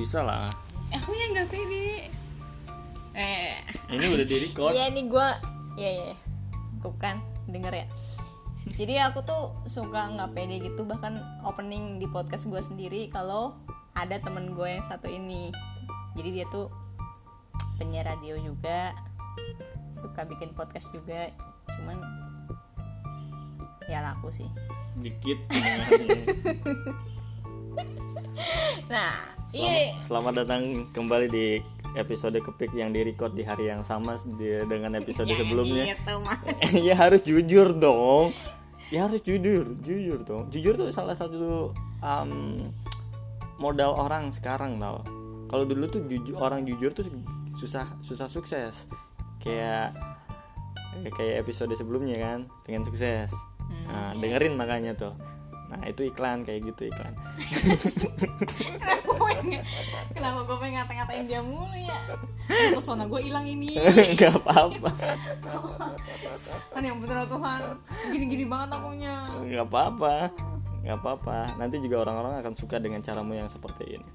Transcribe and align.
bisa 0.00 0.24
lah. 0.24 0.48
Aku 0.96 1.12
yang 1.12 1.36
nggak 1.36 1.52
pede. 1.52 2.08
Eh. 3.12 3.52
Ini 3.92 4.04
udah 4.16 4.24
di 4.24 4.36
record. 4.48 4.72
Iya 4.72 4.88
ini 4.88 5.12
gue 5.12 5.28
iya 5.76 5.90
iya. 5.92 6.16
Tuh 6.80 6.96
kan 6.96 7.20
denger 7.44 7.84
ya. 7.84 7.86
Jadi 8.80 8.96
aku 8.96 9.20
tuh 9.28 9.52
suka 9.68 10.08
nggak 10.16 10.32
pede 10.32 10.56
gitu 10.64 10.88
bahkan 10.88 11.20
opening 11.44 12.00
di 12.00 12.08
podcast 12.08 12.48
gue 12.48 12.64
sendiri 12.64 13.12
kalau 13.12 13.60
ada 13.92 14.16
temen 14.16 14.56
gue 14.56 14.80
yang 14.80 14.84
satu 14.88 15.04
ini. 15.04 15.52
Jadi 16.16 16.28
dia 16.32 16.48
tuh 16.48 16.72
penyiar 17.76 18.08
radio 18.08 18.40
juga 18.40 18.96
suka 19.92 20.24
bikin 20.24 20.56
podcast 20.56 20.88
juga. 20.96 21.28
Cuman 21.76 22.00
ya 23.84 24.00
laku 24.00 24.32
sih. 24.32 24.48
Dikit 24.96 25.44
nah 28.90 29.39
selamat, 29.50 29.66
iya. 29.66 29.98
selamat 30.06 30.34
datang 30.46 30.62
kembali 30.94 31.26
di 31.26 31.58
episode 31.98 32.38
kepik 32.38 32.70
yang 32.70 32.94
di 32.94 33.02
record 33.02 33.34
di 33.34 33.42
hari 33.42 33.66
yang 33.66 33.82
sama 33.82 34.14
dengan 34.38 34.94
episode 34.94 35.26
sebelumnya. 35.26 35.90
gitu, 35.90 36.22
Mas. 36.22 36.38
ya 36.86 36.94
harus 36.94 37.26
jujur 37.26 37.74
dong. 37.74 38.30
Ya 38.94 39.10
harus 39.10 39.18
jujur 39.26 39.74
jujur 39.82 40.22
dong. 40.22 40.46
Jujur 40.54 40.78
tuh 40.78 40.94
salah 40.94 41.18
satu 41.18 41.74
um, 41.98 42.70
modal 43.58 43.98
orang 43.98 44.30
sekarang 44.30 44.78
tau. 44.78 45.02
Kalau 45.50 45.66
dulu 45.66 45.90
tuh 45.90 46.06
jujur 46.06 46.38
orang 46.38 46.62
jujur 46.62 46.94
tuh 46.94 47.10
susah 47.58 47.90
susah 48.06 48.30
sukses. 48.30 48.86
Kayak 49.42 49.90
kayak 51.18 51.42
episode 51.42 51.74
sebelumnya 51.74 52.14
kan 52.22 52.46
pengen 52.62 52.86
sukses. 52.86 53.34
Nah, 53.90 54.14
dengerin 54.14 54.54
makanya 54.54 54.94
tuh. 54.94 55.14
Nah 55.70 55.86
itu 55.86 56.10
iklan 56.10 56.42
kayak 56.42 56.74
gitu 56.74 56.90
iklan 56.90 57.14
kenapa 59.40 59.58
gue 59.66 59.84
pengen 59.88 60.12
kenapa 60.14 60.38
gue 60.44 60.56
pengen 60.60 60.74
ngata-ngatain 60.80 61.24
dia 61.26 61.40
mulu 61.40 61.76
ya? 61.76 61.98
Pesona 62.74 63.04
gue 63.06 63.20
hilang 63.22 63.46
ini. 63.46 63.78
Nggak 64.16 64.32
apa-apa. 64.42 64.90
Kan 66.74 66.82
yang 66.82 66.98
bener 66.98 67.24
Tuhan. 67.26 67.60
Gini-gini 68.10 68.44
banget 68.46 68.68
akunya. 68.76 69.14
Nggak 69.40 69.66
apa-apa. 69.70 70.14
Nggak 70.82 70.98
apa-apa. 70.98 71.38
Nanti 71.56 71.76
juga 71.78 72.02
orang-orang 72.02 72.42
akan 72.42 72.54
suka 72.56 72.76
dengan 72.82 73.00
caramu 73.00 73.36
yang 73.36 73.48
seperti 73.48 74.00
ini. 74.00 74.08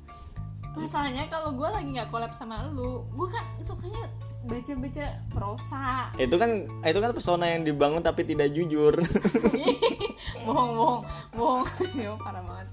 Masalahnya 0.75 1.23
kalau 1.31 1.55
gue 1.55 1.69
lagi 1.71 1.87
nggak 1.87 2.11
collab 2.11 2.35
sama 2.35 2.67
lu 2.75 3.07
gue 3.15 3.27
kan 3.31 3.47
sukanya 3.63 4.11
baca-baca 4.43 5.05
prosa. 5.31 6.11
Itu 6.19 6.35
kan 6.35 6.67
itu 6.83 6.99
kan 6.99 7.11
pesona 7.15 7.55
yang 7.55 7.63
dibangun 7.63 8.03
tapi 8.03 8.27
tidak 8.27 8.51
jujur. 8.51 8.91
Bohong 10.45 10.71
bohong 10.75 11.01
bohong. 11.31 11.65
Ya 11.95 12.11
parah 12.19 12.43
banget 12.43 12.67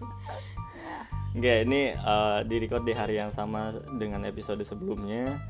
Enggak, 1.32 1.56
ini 1.64 1.82
eh, 1.96 2.38
di 2.44 2.56
record 2.60 2.84
di 2.84 2.92
hari 2.92 3.16
yang 3.16 3.32
sama 3.32 3.72
dengan 3.96 4.20
episode 4.28 4.60
sebelumnya. 4.68 5.40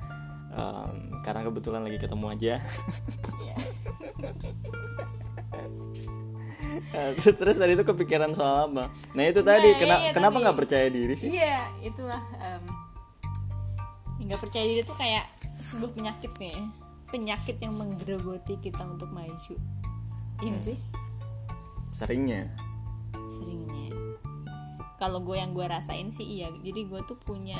Em, 0.53 1.17
karena 1.25 1.43
kebetulan 1.43 1.83
lagi 1.83 1.99
ketemu 1.99 2.27
aja. 2.31 2.55
Iya. 3.43 3.57
Eh, 6.73 7.13
terus 7.37 7.61
tadi 7.61 7.77
itu 7.77 7.85
kepikiran 7.85 8.33
soal 8.33 8.73
apa? 8.73 8.89
Nah 9.13 9.25
itu 9.29 9.45
tadi 9.45 9.69
Nah, 9.73 9.77
kena- 9.77 10.03
iya, 10.09 10.13
kenapa 10.17 10.41
nggak 10.41 10.57
percaya 10.57 10.89
diri 10.89 11.13
sih? 11.13 11.29
Iya 11.29 11.69
itulah 11.85 12.21
nggak 14.23 14.41
percaya 14.41 14.65
diri 14.65 14.81
tuh 14.81 14.97
kayak 14.97 15.29
sebuah 15.61 15.93
penyakit 15.93 16.33
nih. 16.41 16.57
Penyakit 17.13 17.61
yang 17.61 17.77
menggerogoti 17.77 18.57
kita 18.57 18.89
untuk 18.89 19.13
maju. 19.13 19.55
Iya 20.41 20.49
nggak 20.49 20.65
sih? 20.65 20.79
Seringnya. 21.93 22.49
Seringnya 23.29 23.93
kalau 25.03 25.19
gue 25.19 25.34
yang 25.34 25.50
gue 25.50 25.67
rasain 25.67 26.14
sih 26.14 26.22
iya. 26.22 26.47
Jadi 26.62 26.86
gue 26.86 27.03
tuh 27.03 27.19
punya 27.19 27.58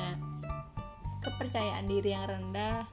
kepercayaan 1.27 1.91
diri 1.91 2.15
yang 2.15 2.31
rendah 2.31 2.87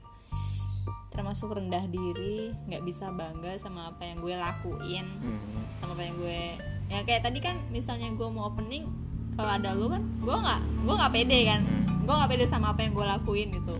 termasuk 1.13 1.53
rendah 1.53 1.85
diri 1.89 2.53
nggak 2.69 2.81
bisa 2.85 3.11
bangga 3.13 3.57
sama 3.59 3.91
apa 3.93 4.07
yang 4.07 4.23
gue 4.23 4.33
lakuin 4.39 5.03
Hmm. 5.19 5.41
sama 5.81 5.91
apa 5.97 6.03
yang 6.05 6.15
gue 6.15 6.41
ya 6.87 6.99
kayak 7.03 7.21
tadi 7.27 7.43
kan 7.43 7.59
misalnya 7.73 8.07
gue 8.13 8.29
mau 8.29 8.47
opening 8.47 8.87
kalau 9.35 9.51
ada 9.51 9.73
lu 9.73 9.89
kan 9.91 9.99
gue 10.01 10.31
nggak 10.31 10.61
gue 10.85 10.93
nggak 10.97 11.13
pede 11.13 11.39
kan. 11.45 11.61
Gue 12.09 12.13
nggak 12.17 12.29
pede 12.33 12.45
sama 12.49 12.73
apa 12.73 12.81
yang 12.81 12.93
gue 12.97 13.05
lakuin 13.05 13.49
gitu. 13.53 13.75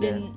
Dan 0.00 0.32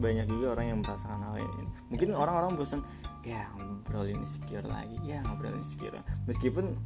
banyak 0.00 0.26
juga 0.30 0.46
orang 0.54 0.66
yang 0.70 0.78
merasakan 0.80 1.20
hal 1.20 1.36
ini 1.42 1.64
mungkin 1.90 2.08
orang-orang 2.16 2.56
bosan 2.56 2.80
ya 3.20 3.52
ngobrolin 3.56 4.24
insecure 4.24 4.64
lagi. 4.64 4.96
Ya 5.04 5.20
ngobrolin 5.24 5.60
insecure. 5.60 6.00
Meskipun 6.24 6.76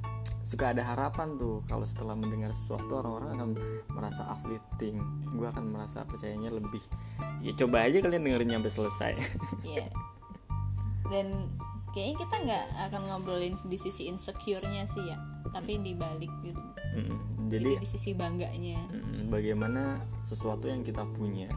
suka 0.45 0.75
ada 0.77 0.83
harapan 0.84 1.39
tuh 1.41 1.62
kalau 1.71 1.87
setelah 1.87 2.19
mendengar 2.19 2.50
sesuatu 2.53 3.00
orang-orang 3.00 3.31
akan 3.39 3.49
merasa 3.95 4.27
uplifting. 4.28 4.99
Gue 5.34 5.47
akan 5.49 5.71
merasa 5.71 6.03
percayanya 6.05 6.50
lebih. 6.50 6.83
Ya 7.41 7.55
coba 7.55 7.87
aja 7.87 8.03
kalian 8.03 8.27
dengerin 8.27 8.61
sampai 8.61 8.72
selesai. 8.72 9.12
Iya. 9.65 9.87
Dan 11.05 11.53
kayaknya 11.93 12.17
kita 12.27 12.37
nggak 12.43 12.65
akan 12.91 13.01
ngobrolin 13.06 13.55
di 13.69 13.78
sisi 13.78 14.11
insecure-nya 14.11 14.89
sih 14.89 15.05
ya, 15.05 15.21
tapi 15.53 15.78
di 15.78 15.95
balik 15.95 16.33
gitu. 16.43 16.59
Mm, 16.97 17.49
Jadi 17.53 17.71
jadi 17.71 17.83
di 17.84 17.89
sisi 17.89 18.11
bangganya. 18.16 18.81
mm, 18.91 19.28
bagaimana 19.31 20.01
sesuatu 20.19 20.66
yang 20.66 20.83
kita 20.83 21.05
punya 21.15 21.53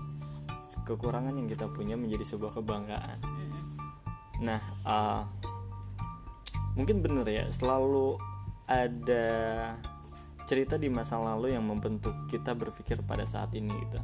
kekurangan 0.84 1.34
yang 1.36 1.48
kita 1.48 1.68
punya 1.72 1.96
menjadi 1.96 2.28
sebuah 2.36 2.60
kebanggaan 2.60 3.18
Nah, 4.42 4.62
uh, 4.86 5.22
mungkin 6.78 7.02
bener 7.02 7.26
ya, 7.26 7.46
selalu 7.50 8.22
ada 8.68 9.26
cerita 10.48 10.80
di 10.80 10.88
masa 10.88 11.20
lalu 11.20 11.56
yang 11.56 11.68
membentuk 11.68 12.14
kita 12.32 12.56
berpikir 12.56 13.04
pada 13.04 13.28
saat 13.28 13.52
ini 13.58 13.74
gitu. 13.88 14.00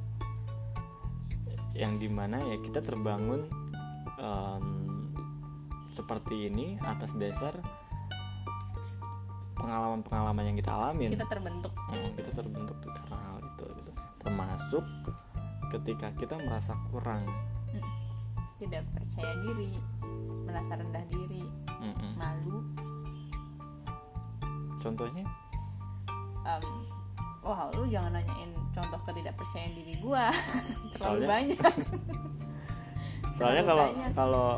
Yang 1.74 1.94
di 2.06 2.10
mana 2.12 2.42
ya 2.44 2.58
kita 2.60 2.84
terbangun 2.84 3.48
um, 4.20 4.66
seperti 5.94 6.50
ini 6.50 6.76
atas 6.84 7.14
dasar 7.16 7.56
pengalaman-pengalaman 9.56 10.52
yang 10.52 10.58
kita 10.60 10.72
alamin. 10.76 11.10
Kita 11.16 11.30
terbentuk. 11.30 11.74
Hmm, 11.88 12.12
kita 12.20 12.32
terbentuk 12.36 12.78
karena 12.84 13.18
hal 13.32 13.38
itu 13.40 13.66
gitu. 13.80 13.92
Termasuk 14.20 14.86
ketika 15.72 16.08
kita 16.20 16.36
merasa 16.44 16.76
kurang. 16.92 17.24
Tidak 18.60 18.84
percaya 18.96 19.34
diri, 19.44 19.76
merasa 20.54 20.78
rendah 20.78 21.02
diri, 21.08 21.42
Mm-mm. 21.82 22.12
malu. 22.14 22.62
Contohnya? 24.78 25.26
Em, 26.44 26.64
wah, 27.42 27.72
lu 27.72 27.88
jangan 27.88 28.14
nanyain 28.14 28.52
contoh 28.70 29.00
ketidakpercayaan 29.04 29.74
diri 29.74 29.98
gua. 29.98 30.30
Terlalu 30.94 30.96
Soalnya- 30.96 31.30
banyak. 31.30 31.60
soalnya 33.34 33.64
kalau 33.66 33.86
kalau 34.14 34.50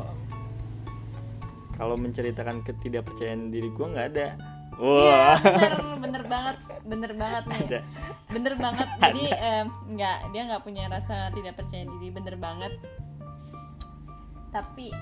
kalau 1.72 1.96
menceritakan 1.96 2.60
ketidakpercayaan 2.60 3.48
diri 3.48 3.68
gue 3.68 3.86
nggak 3.86 4.08
ada 4.12 4.28
wah 4.76 5.00
Iya, 5.00 5.24
bener, 5.40 5.72
bener 5.96 6.22
banget, 6.26 6.56
bener 6.84 7.12
banget 7.16 7.44
nih. 7.48 7.64
Ada. 7.64 7.80
Bener 8.28 8.54
banget. 8.54 8.88
Jadi 9.00 9.24
em, 9.32 9.66
nggak, 9.90 10.18
dia 10.28 10.42
nggak 10.44 10.60
punya 10.60 10.84
rasa 10.86 11.32
tidak 11.32 11.56
percaya 11.56 11.88
diri, 11.88 12.12
bener 12.12 12.36
banget. 12.36 12.76
Tapi 14.52 14.92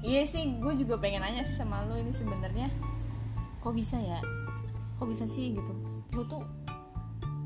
iya 0.00 0.22
sih, 0.24 0.58
gue 0.58 0.72
juga 0.76 0.96
pengen 0.96 1.20
nanya 1.20 1.44
sih 1.44 1.56
sama 1.56 1.84
lo 1.84 1.96
ini 1.96 2.12
sebenarnya, 2.12 2.68
kok 3.60 3.74
bisa 3.76 4.00
ya? 4.00 4.20
Kok 4.96 5.06
bisa 5.08 5.24
sih 5.24 5.52
gitu? 5.52 5.72
Lo 6.16 6.24
tuh 6.24 6.44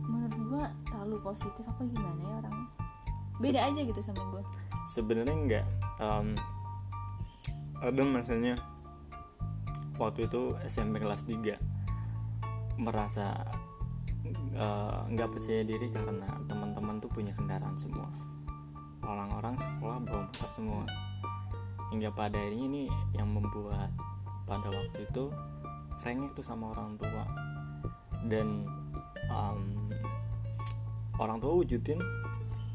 menurut 0.04 0.34
gue 0.38 0.62
terlalu 0.86 1.16
positif 1.22 1.64
apa 1.66 1.82
gimana 1.82 2.20
ya 2.22 2.34
orangnya? 2.44 2.68
Beda 3.42 3.60
aja 3.66 3.80
gitu 3.82 3.98
sama 3.98 4.22
gue. 4.30 4.42
sebenarnya 4.84 5.34
nggak 5.34 5.66
Em, 5.94 6.34
ada 7.80 8.02
masanya 8.02 8.58
waktu 9.94 10.26
itu 10.26 10.58
SMP 10.66 10.98
kelas 10.98 11.22
3 11.22 11.56
merasa 12.76 13.30
eh, 14.52 15.00
nggak 15.08 15.30
percaya 15.30 15.62
diri 15.62 15.88
karena 15.88 16.26
teman-teman 16.44 16.98
tuh 16.98 17.08
punya 17.08 17.30
kendaraan 17.32 17.78
semua 17.78 18.10
orang-orang 19.04 19.54
sekolah 19.54 20.02
bawa 20.02 20.26
motor 20.26 20.48
semua 20.50 20.82
hingga 21.94 22.10
pada 22.10 22.34
akhirnya 22.34 22.66
ini 22.66 22.84
yang 23.14 23.30
membuat 23.30 23.94
pada 24.50 24.66
waktu 24.66 25.06
itu 25.06 25.30
rengek 26.02 26.34
tuh 26.34 26.42
sama 26.42 26.74
orang 26.74 26.98
tua. 26.98 27.24
Dan 28.26 28.66
em, 29.30 29.60
orang 31.22 31.38
tua 31.38 31.54
wujudin 31.54 32.02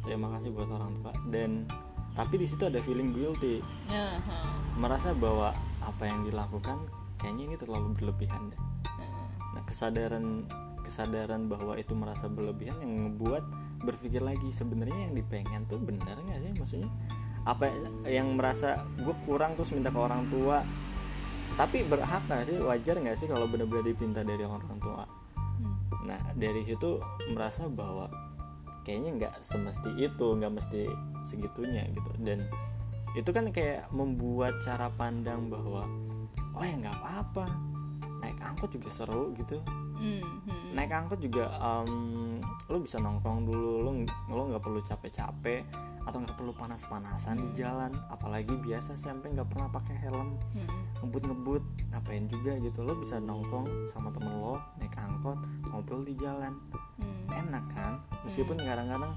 terima 0.08 0.32
kasih 0.40 0.56
buat 0.56 0.72
orang 0.72 1.04
tua. 1.04 1.14
Dan 1.28 1.68
tapi 2.16 2.40
di 2.40 2.48
situ 2.48 2.64
ada 2.64 2.80
feeling 2.80 3.12
guilty. 3.12 3.60
Ha. 3.92 4.18
merasa 4.80 5.12
bahwa 5.12 5.52
apa 5.84 6.04
yang 6.08 6.24
dilakukan 6.24 6.88
kayaknya 7.20 7.44
ini 7.52 7.56
terlalu 7.60 7.92
berlebihan 8.00 8.56
deh. 8.56 8.62
Nah 9.52 9.62
kesadaran 9.68 10.48
kesadaran 10.80 11.52
bahwa 11.52 11.76
itu 11.76 11.92
merasa 11.94 12.32
berlebihan 12.32 12.80
yang 12.80 13.06
ngebuat 13.06 13.44
berpikir 13.84 14.24
lagi 14.24 14.50
sebenarnya 14.50 15.12
yang 15.12 15.14
dipengen 15.20 15.68
tuh 15.68 15.78
benar 15.78 16.16
nggak 16.16 16.40
sih? 16.40 16.52
Maksudnya 16.56 16.90
apa 17.48 17.72
yang 18.08 18.36
merasa 18.36 18.84
gue 19.00 19.16
kurang 19.24 19.56
terus 19.56 19.72
minta 19.72 19.92
ke 19.94 20.00
orang 20.00 20.28
tua. 20.28 20.64
Tapi 21.56 21.84
berhak 21.88 22.24
nggak 22.28 22.48
sih? 22.48 22.58
Wajar 22.60 22.96
nggak 23.00 23.18
sih 23.20 23.28
kalau 23.28 23.48
benar-benar 23.48 23.84
dipinta 23.84 24.22
dari 24.24 24.44
orang 24.48 24.80
tua? 24.80 25.04
Nah 26.08 26.22
dari 26.36 26.64
situ 26.64 27.00
merasa 27.32 27.68
bahwa 27.68 28.08
kayaknya 28.88 29.12
nggak 29.20 29.34
semesti 29.44 29.92
itu 30.00 30.28
nggak 30.40 30.54
mesti 30.56 30.88
segitunya 31.28 31.84
gitu. 31.92 32.12
Dan 32.20 32.48
itu 33.18 33.30
kan 33.34 33.50
kayak 33.50 33.90
membuat 33.92 34.62
cara 34.64 34.88
pandang 34.94 35.52
bahwa 35.52 35.84
oh 36.56 36.64
ya 36.64 36.76
nggak 36.80 36.96
apa-apa. 36.96 37.46
Naik 38.20 38.40
angkot 38.44 38.72
juga 38.76 38.90
seru 38.92 39.32
gitu. 39.36 39.60
Hmm, 40.00 40.24
hmm. 40.48 40.80
naik 40.80 40.96
angkot 40.96 41.20
juga 41.20 41.52
um, 41.60 42.40
lo 42.72 42.80
bisa 42.80 43.04
nongkrong 43.04 43.44
dulu 43.44 43.84
lo 43.84 43.92
lo 44.32 44.42
nggak 44.48 44.64
perlu 44.64 44.80
capek-capek 44.80 45.89
atau 46.10 46.26
nggak 46.26 46.42
perlu 46.42 46.58
panas-panasan 46.58 47.38
di 47.38 47.62
jalan. 47.62 47.94
Apalagi 48.10 48.50
biasa 48.66 48.98
sampai 48.98 49.38
nggak 49.38 49.46
pernah 49.46 49.70
pakai 49.70 49.96
helm. 50.02 50.42
Hmm. 50.58 50.70
ngebut-ngebut 51.06 51.64
ngapain 51.94 52.26
juga 52.26 52.58
gitu. 52.58 52.82
Lo 52.82 52.98
bisa 52.98 53.22
nongkrong 53.22 53.86
sama 53.86 54.10
temen 54.10 54.34
lo 54.34 54.58
naik 54.82 54.98
angkot 54.98 55.38
ngobrol 55.70 56.02
di 56.02 56.18
jalan. 56.18 56.58
Hmm. 56.98 57.30
enak 57.30 57.66
kan? 57.72 58.02
Meskipun 58.26 58.58
kadang-kadang 58.58 59.14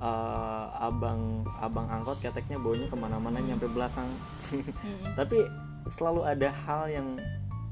eh, 0.00 0.66
abang 0.80 1.44
abang 1.60 1.86
angkot 1.92 2.16
keteknya 2.24 2.56
baunya 2.56 2.88
ke 2.88 2.96
mana-mana 2.96 3.36
nyampe 3.44 3.68
belakang. 3.68 4.08
Hmm. 4.48 4.64
tapi 5.20 5.44
selalu 5.92 6.24
ada 6.24 6.48
hal 6.48 6.88
yang 6.88 7.08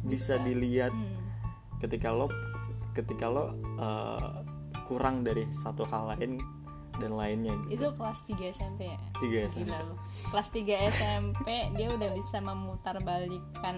bisa. 0.05 0.37
dilihat 0.39 0.93
Hmm. 0.93 1.19
ketika 1.81 2.13
lo 2.13 2.29
ketika 2.93 3.33
lo 3.33 3.57
eh, 3.81 4.45
kurang 4.89 5.21
dari 5.21 5.45
satu 5.53 5.85
hal 5.85 6.17
lain 6.17 6.41
dan 6.99 7.15
lainnya 7.15 7.55
gitu. 7.65 7.79
Itu 7.79 7.87
kelas 7.95 8.21
3 8.27 8.51
SMP 8.51 8.81
ya? 8.87 8.99
Tiga 9.17 9.39
SMP 9.47 9.67
Gila 9.67 9.79
lu. 9.83 9.95
Kelas 10.29 10.49
3 10.51 10.91
SMP 10.91 11.47
dia 11.73 11.89
udah 11.89 12.11
bisa 12.13 12.37
memutarbalikkan 12.39 13.77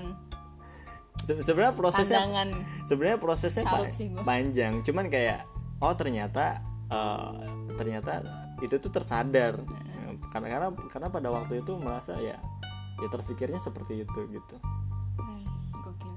Se- 1.16 1.36
sebenarnya 1.38 1.76
prosesnya 1.76 2.24
pandangan. 2.24 2.48
sebenarnya 2.84 3.18
prosesnya 3.18 3.64
pa- 3.64 3.86
panjang. 4.22 4.80
Cuman 4.80 5.06
kayak 5.06 5.44
oh 5.78 5.92
ternyata 5.92 6.64
eh, 6.88 7.32
ternyata 7.76 8.24
itu 8.58 8.74
tuh 8.76 8.90
tersadar. 8.90 9.60
Karena 10.30 10.46
karena 10.48 10.68
karena 10.88 11.08
pada 11.08 11.28
waktu 11.28 11.60
itu 11.60 11.76
merasa 11.76 12.16
ya 12.16 12.40
ya 12.96 13.08
terpikirnya 13.08 13.56
seperti 13.56 14.04
itu 14.04 14.20
gitu. 14.28 14.56
Hmm, 15.16 15.44
gokil. 15.78 16.12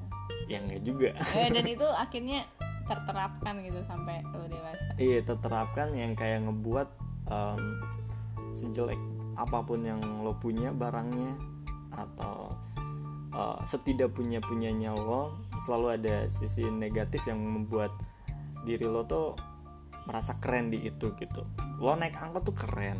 ya 0.47 0.59
enggak 0.59 0.81
juga. 0.83 1.09
Eh, 1.35 1.47
dan 1.49 1.65
itu 1.75 1.87
akhirnya 1.87 2.43
terterapkan 2.83 3.63
gitu 3.63 3.79
sampai 3.83 4.19
lo 4.35 4.45
dewasa. 4.47 4.91
Iya 4.99 5.23
terterapkan 5.23 5.95
yang 5.95 6.13
kayak 6.19 6.43
ngebuat 6.47 6.89
em, 7.31 7.61
sejelek 8.53 8.99
apa 9.33 9.65
pun 9.65 9.81
yang 9.81 10.01
lo 10.21 10.37
punya 10.37 10.69
barangnya 10.75 11.39
atau 11.93 12.53
eh, 13.33 13.59
setidak 13.65 14.13
punya 14.13 14.43
punyanya 14.43 14.93
lo 14.93 15.39
selalu 15.63 15.97
ada 15.97 16.15
sisi 16.29 16.67
negatif 16.67 17.25
yang 17.25 17.39
membuat 17.41 17.93
diri 18.63 18.85
lo 18.87 19.03
tuh 19.07 19.35
merasa 20.03 20.35
keren 20.43 20.67
di 20.67 20.83
itu 20.83 21.15
gitu. 21.15 21.47
Lo 21.79 21.95
naik 21.95 22.19
angkot 22.19 22.43
tuh 22.43 22.55
keren. 22.55 22.99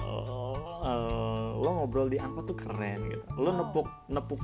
Eh, 0.00 0.56
eh, 0.88 1.48
lo 1.54 1.68
ngobrol 1.80 2.08
di 2.08 2.16
angkot 2.16 2.44
tuh 2.48 2.56
keren 2.56 3.00
gitu. 3.12 3.24
Lo 3.36 3.52
nepuk 3.52 3.88
nepuk 4.08 4.40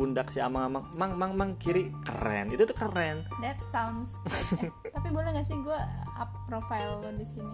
pundak 0.00 0.32
si 0.32 0.40
amang-amang 0.40 0.88
mang 0.96 1.12
mang 1.12 1.36
mang 1.36 1.52
kiri. 1.60 1.92
Keren 2.08 2.48
itu 2.48 2.64
tuh 2.64 2.72
keren. 2.72 3.28
That 3.44 3.60
sounds. 3.60 4.16
Eh, 4.56 4.72
tapi 4.96 5.12
boleh 5.12 5.28
gak 5.36 5.44
sih 5.44 5.60
gue 5.60 5.80
up 6.16 6.32
profile 6.48 7.04
lo 7.04 7.12
di 7.12 7.28
sini? 7.28 7.52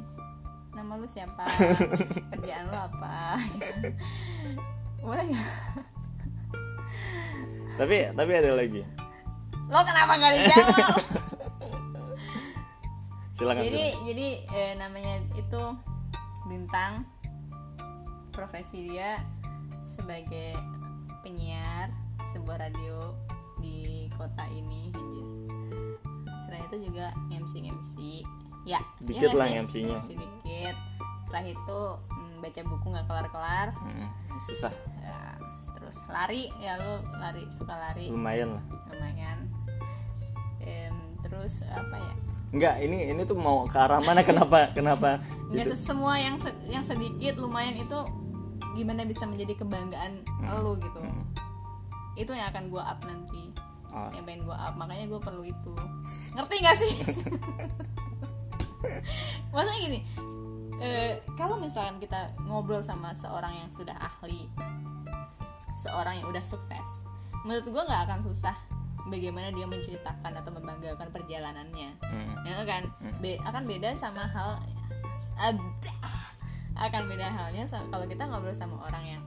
Nama 0.70 0.94
lu 0.94 1.10
siapa? 1.10 1.42
Kerjaan 2.30 2.70
lo 2.70 2.78
apa? 2.86 3.34
Boleh 5.02 5.26
gak 5.26 5.50
tapi 7.76 8.08
tapi 8.14 8.32
ada 8.32 8.50
lagi. 8.54 8.86
Lo 9.66 9.80
kenapa 9.82 10.14
gak 10.14 10.32
dijawab? 10.38 10.96
Silakan 13.34 13.62
jadi 13.66 13.84
silakan. 13.90 14.06
jadi 14.06 14.28
eh, 14.54 14.72
namanya 14.78 15.14
itu 15.34 15.62
bintang. 16.46 17.02
Profesi 18.30 18.86
dia 18.86 19.18
sebagai 19.82 20.54
penyiar 21.26 22.05
sebuah 22.36 22.56
radio 22.60 23.16
di 23.56 23.76
kota 24.12 24.44
ini 24.46 24.92
anjir. 24.92 25.26
Selain 26.38 26.62
itu 26.64 26.76
juga 26.86 27.06
MC 27.28 27.52
MC 27.64 27.92
ya 28.64 28.80
Dikit 29.00 29.30
nggak 29.30 29.38
lah? 29.38 29.48
MC-nya. 29.62 29.98
MC 29.98 30.10
dikit. 30.14 30.76
Setelah 31.22 31.44
itu 31.44 31.80
mm, 32.06 32.34
baca 32.38 32.60
buku 32.62 32.86
nggak 32.88 33.06
kelar 33.06 33.26
kelar 33.30 33.68
Hmm, 33.74 34.08
susah. 34.38 34.72
Terus 35.74 35.96
lari. 36.06 36.50
Ya 36.58 36.76
lu 36.76 36.92
lari 37.16 37.46
suka 37.48 37.72
lari. 37.72 38.10
Lumayan 38.10 38.52
lah. 38.52 38.64
Lumayan. 38.90 39.38
Em, 40.60 40.94
terus 41.22 41.62
apa 41.64 41.96
ya? 41.96 42.12
Enggak 42.48 42.74
ini 42.80 43.10
ini 43.10 43.22
tuh 43.22 43.34
mau 43.34 43.64
ke 43.64 43.74
arah 43.74 43.98
mana? 44.00 44.20
Kenapa 44.20 44.66
kenapa? 44.76 45.18
Nggak 45.48 45.64
gitu. 45.64 45.74
se- 45.74 45.82
semua 45.86 46.14
yang 46.16 46.36
se- 46.36 46.58
yang 46.66 46.82
sedikit 46.82 47.38
lumayan 47.38 47.74
itu 47.74 47.98
gimana 48.74 49.02
bisa 49.02 49.24
menjadi 49.24 49.56
kebanggaan 49.56 50.20
lo 50.60 50.76
gitu 50.76 51.00
itu 52.16 52.32
yang 52.32 52.48
akan 52.50 52.72
gue 52.72 52.82
up 52.82 53.00
nanti. 53.04 53.44
Oh. 53.96 54.12
yang 54.12 54.28
pengen 54.28 54.44
gue 54.44 54.56
up. 54.56 54.74
Makanya 54.76 55.08
gue 55.08 55.20
perlu 55.22 55.42
itu. 55.46 55.72
Ngerti 56.36 56.54
gak 56.60 56.76
sih? 56.76 56.92
Maksudnya 59.54 59.78
gini 59.80 60.00
eh, 60.80 61.24
kalau 61.36 61.56
misalkan 61.56 61.96
kita 61.96 62.36
ngobrol 62.44 62.84
sama 62.84 63.16
seorang 63.16 63.56
yang 63.56 63.70
sudah 63.72 63.96
ahli 63.96 64.48
seorang 65.80 66.20
yang 66.20 66.28
udah 66.28 66.44
sukses 66.44 67.04
menurut 67.46 67.64
gue 67.64 67.82
nggak 67.86 68.02
akan 68.10 68.20
susah 68.26 68.56
bagaimana 69.06 69.54
dia 69.54 69.70
menceritakan 69.70 70.34
atau 70.34 70.50
membanggakan 70.50 71.14
perjalanannya. 71.14 71.94
Hmm. 72.02 72.42
ya 72.42 72.58
kan? 72.66 72.90
Be- 73.22 73.38
akan 73.38 73.62
beda 73.70 73.94
sama 73.94 74.26
hal 74.26 74.58
akan 76.76 77.02
beda 77.06 77.30
halnya 77.30 77.62
kalau 77.70 78.04
kita 78.04 78.26
ngobrol 78.26 78.52
sama 78.52 78.82
orang 78.82 79.16
yang 79.16 79.22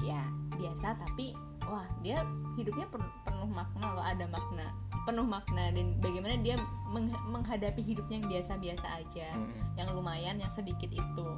ya 0.00 0.24
biasa 0.56 0.96
tapi 0.96 1.36
wah 1.68 1.86
dia 2.00 2.22
hidupnya 2.54 2.86
pen- 2.88 3.14
penuh 3.24 3.48
makna 3.48 3.86
loh 3.94 4.04
ada 4.04 4.24
makna 4.28 4.66
penuh 5.04 5.26
makna. 5.26 5.68
Dan 5.70 6.00
bagaimana 6.00 6.34
dia 6.40 6.56
meng- 6.88 7.24
menghadapi 7.28 7.84
hidupnya 7.84 8.24
yang 8.24 8.28
biasa-biasa 8.28 8.86
aja 9.04 9.28
yang 9.76 9.88
lumayan 9.92 10.40
yang 10.40 10.50
sedikit 10.50 10.88
itu. 10.90 11.28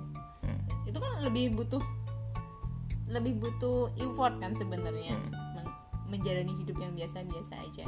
Hmm. 0.46 0.62
itu 0.86 0.94
kan 1.02 1.18
lebih 1.26 1.58
butuh 1.58 1.82
lebih 3.10 3.42
butuh 3.42 3.90
effort 3.98 4.38
kan 4.38 4.54
sebenarnya 4.54 5.18
men- 5.54 5.74
menjalani 6.06 6.54
hidup 6.62 6.78
yang 6.78 6.94
biasa-biasa 6.94 7.54
aja. 7.58 7.84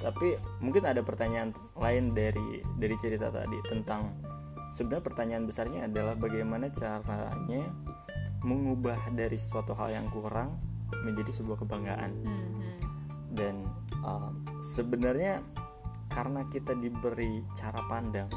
Tapi 0.00 0.36
mungkin 0.64 0.88
ada 0.88 1.04
pertanyaan 1.04 1.52
lain 1.76 2.16
dari 2.16 2.64
dari 2.80 2.96
cerita 2.96 3.28
tadi 3.28 3.60
tentang 3.68 4.16
sebenarnya 4.72 5.04
pertanyaan 5.04 5.44
besarnya 5.44 5.88
adalah 5.88 6.16
bagaimana 6.16 6.72
caranya 6.72 7.68
mengubah 8.46 9.10
dari 9.10 9.34
suatu 9.34 9.74
hal 9.74 9.90
yang 9.90 10.06
kurang 10.14 10.54
menjadi 11.02 11.34
sebuah 11.34 11.66
kebanggaan. 11.66 12.12
Mhm. 12.22 12.54
dan 13.36 13.68
uh, 14.00 14.32
sebenarnya 14.64 15.44
karena 16.08 16.48
kita 16.48 16.72
diberi 16.72 17.44
cara 17.52 17.84
pandang 17.84 18.32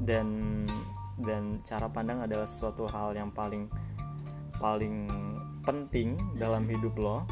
dan 0.00 0.64
dan 1.20 1.60
cara 1.60 1.92
pandang 1.92 2.24
adalah 2.24 2.48
suatu 2.48 2.88
hal 2.88 3.12
yang 3.12 3.28
paling 3.28 3.68
paling 4.56 5.04
penting 5.68 6.16
dalam 6.40 6.64
hidup 6.64 6.96
lo 6.96 7.28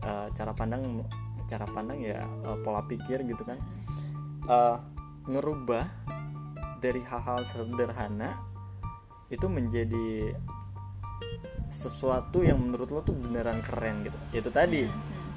Uh, 0.00 0.32
cara 0.32 0.56
pandang 0.56 1.04
cara 1.44 1.68
pandang 1.68 2.00
ya 2.00 2.24
uh, 2.24 2.56
pola 2.64 2.80
pikir 2.88 3.20
gitu 3.20 3.44
kan. 3.44 3.60
Uh, 4.48 4.80
ngerubah 5.28 5.84
dari 6.80 7.04
hal-hal 7.04 7.44
sederhana 7.44 8.40
itu 9.28 9.44
menjadi 9.44 10.32
sesuatu 11.70 12.42
yang 12.42 12.58
menurut 12.58 12.90
lo 12.90 13.00
tuh 13.00 13.14
beneran 13.14 13.62
keren 13.62 14.02
gitu. 14.02 14.18
Itu 14.34 14.50
tadi 14.50 14.84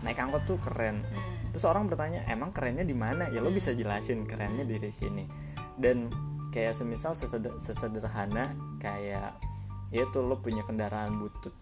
naik 0.02 0.20
angkot 0.20 0.44
tuh 0.44 0.58
keren. 0.60 1.06
Terus 1.54 1.64
orang 1.70 1.86
bertanya 1.86 2.26
emang 2.28 2.50
kerennya 2.50 2.84
di 2.84 2.98
mana? 2.98 3.30
Ya 3.30 3.40
lo 3.40 3.54
bisa 3.54 3.72
jelasin 3.72 4.26
kerennya 4.26 4.66
dari 4.66 4.90
sini. 4.90 5.24
Dan 5.78 6.10
kayak 6.50 6.74
semisal 6.74 7.14
seseder- 7.14 7.58
sesederhana 7.62 8.54
kayak 8.82 9.38
ya 9.94 10.04
tuh 10.10 10.26
lo 10.26 10.42
punya 10.42 10.66
kendaraan 10.66 11.14
butut. 11.16 11.54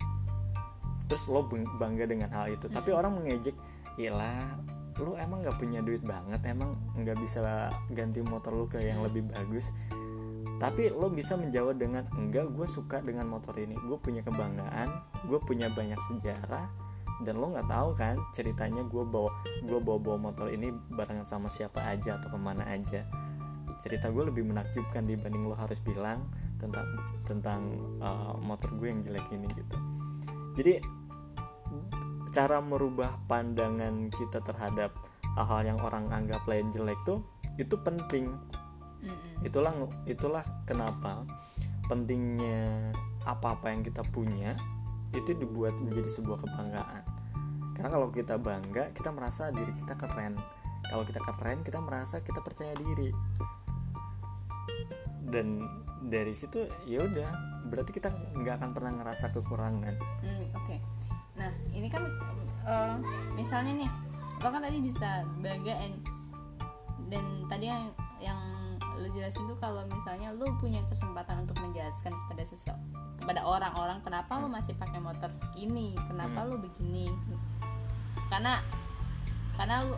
Terus 1.11 1.27
lo 1.27 1.45
bangga 1.51 2.07
dengan 2.07 2.31
hal 2.31 2.55
itu. 2.55 2.71
Tapi 2.71 2.95
orang 2.95 3.19
mengejek 3.19 3.53
ilah 3.99 4.55
lu 4.99 5.17
emang 5.19 5.43
nggak 5.43 5.59
punya 5.59 5.83
duit 5.83 5.99
banget? 5.99 6.39
Emang 6.47 6.79
nggak 6.95 7.19
bisa 7.19 7.75
ganti 7.91 8.23
motor 8.23 8.55
lu 8.55 8.65
ke 8.71 8.79
yang 8.79 9.03
lebih 9.03 9.27
bagus 9.27 9.75
tapi 10.61 10.93
lo 10.93 11.09
bisa 11.09 11.33
menjawab 11.33 11.81
dengan 11.81 12.05
enggak 12.13 12.53
gue 12.53 12.69
suka 12.69 13.01
dengan 13.01 13.25
motor 13.25 13.57
ini. 13.57 13.73
Gue 13.81 13.97
punya 13.97 14.21
kebanggaan 14.21 14.93
gue 15.25 15.41
punya 15.41 15.73
banyak 15.73 15.97
sejarah 16.05 16.69
dan 17.25 17.41
lo 17.41 17.49
nggak 17.49 17.65
tahu 17.65 17.89
kan 17.97 18.21
ceritanya 18.29 18.85
gue 18.85 19.01
bawa 19.01 19.33
gue 19.65 19.79
bawa 19.81 19.97
bawa 19.97 20.17
motor 20.29 20.53
ini 20.53 20.69
barengan 20.93 21.25
sama 21.25 21.49
siapa 21.49 21.81
aja 21.81 22.21
atau 22.21 22.29
ke 22.29 22.37
mana 22.37 22.61
aja. 22.69 23.09
Cerita 23.81 24.13
gue 24.13 24.29
lebih 24.29 24.45
menakjubkan 24.45 25.09
dibanding 25.09 25.49
lo 25.49 25.57
harus 25.57 25.81
bilang 25.81 26.29
tentang 26.61 26.85
tentang 27.25 27.61
uh, 27.97 28.37
motor 28.37 28.69
gue 28.77 28.85
yang 28.93 29.01
jelek 29.01 29.25
ini 29.33 29.49
gitu. 29.57 29.77
Jadi 30.61 30.77
cara 32.29 32.61
merubah 32.61 33.17
pandangan 33.25 34.13
kita 34.13 34.45
terhadap 34.45 34.93
hal-hal 35.41 35.73
yang 35.73 35.79
orang 35.81 36.13
anggap 36.13 36.45
lain 36.45 36.69
jelek 36.69 37.01
tuh 37.01 37.25
itu 37.57 37.75
penting 37.81 38.31
Itulah 39.41 39.73
itulah 40.05 40.45
kenapa 40.69 41.25
pentingnya 41.89 42.93
apa-apa 43.25 43.73
yang 43.73 43.81
kita 43.85 44.01
punya 44.07 44.55
itu 45.11 45.35
dibuat 45.35 45.75
menjadi 45.81 46.07
sebuah 46.07 46.39
kebanggaan. 46.45 47.03
Karena 47.75 47.89
kalau 47.91 48.09
kita 48.13 48.37
bangga 48.37 48.93
kita 48.93 49.09
merasa 49.11 49.49
diri 49.51 49.73
kita 49.73 49.97
keren. 49.97 50.37
Kalau 50.87 51.03
kita 51.05 51.19
keren 51.23 51.61
kita 51.65 51.79
merasa 51.81 52.21
kita 52.21 52.39
percaya 52.39 52.71
diri. 52.77 53.11
Dan 55.21 55.63
dari 56.01 56.33
situ 56.33 56.65
ya 56.89 57.05
udah 57.05 57.29
berarti 57.69 57.91
kita 57.93 58.09
nggak 58.11 58.55
akan 58.61 58.71
pernah 58.73 58.91
ngerasa 59.01 59.31
kekurangan. 59.31 59.95
Hmm, 60.21 60.45
oke. 60.57 60.75
Nah, 61.37 61.51
ini 61.71 61.87
kan 61.87 62.03
eh, 62.65 62.95
misalnya 63.37 63.85
nih, 63.85 63.89
lo 64.41 64.47
kan 64.49 64.61
tadi 64.61 64.77
bisa 64.81 65.25
bangga 65.39 65.75
and- 65.81 66.03
dan 67.09 67.25
tadi 67.49 67.65
yang 67.67 67.89
yang 68.21 68.39
lo 69.01 69.09
jelasin 69.11 69.49
tuh 69.49 69.57
kalau 69.57 69.81
misalnya 69.89 70.29
lo 70.31 70.45
punya 70.61 70.79
kesempatan 70.87 71.43
untuk 71.43 71.57
menjelaskan 71.59 72.13
kepada 72.13 72.43
sesok 72.45 72.77
kepada 73.21 73.45
orang-orang 73.45 74.01
kenapa 74.01 74.37
lo 74.41 74.49
masih 74.49 74.73
pakai 74.77 74.97
motor 74.97 75.29
segini, 75.29 75.93
kenapa 76.09 76.45
lo 76.45 76.57
begini. 76.57 77.09
Karena 78.29 78.57
karena 79.57 79.85
lo 79.85 79.97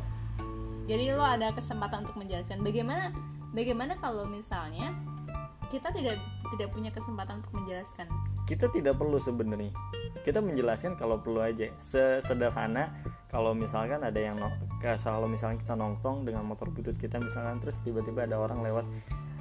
jadi 0.84 1.16
lo 1.16 1.24
ada 1.24 1.56
kesempatan 1.56 2.04
untuk 2.04 2.20
menjelaskan. 2.20 2.60
Bagaimana 2.60 3.16
bagaimana 3.56 3.96
kalau 4.04 4.28
misalnya 4.28 4.92
kita 5.72 5.96
tidak 5.96 6.20
tidak 6.52 6.70
punya 6.76 6.92
kesempatan 6.92 7.40
untuk 7.40 7.56
menjelaskan? 7.64 8.12
Kita 8.44 8.68
tidak 8.76 9.00
perlu 9.00 9.16
sebenarnya 9.16 9.72
kita 10.22 10.40
menjelaskan 10.46 10.94
kalau 10.94 11.18
perlu 11.26 11.42
aja. 11.42 11.74
Sesederhana 11.82 12.94
kalau 13.34 13.58
misalkan 13.58 14.06
ada 14.06 14.20
yang 14.22 14.38
no- 14.38 14.54
kalau 14.80 15.26
misalkan 15.26 15.58
kita 15.58 15.74
nongkrong 15.74 16.22
dengan 16.22 16.46
motor 16.46 16.70
butut 16.70 16.94
kita 17.02 17.18
misalkan 17.18 17.58
terus 17.58 17.74
tiba-tiba 17.82 18.30
ada 18.30 18.38
orang 18.38 18.62
lewat 18.62 18.86